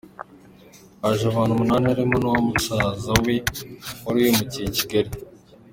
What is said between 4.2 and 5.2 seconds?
wimukiye Kigali.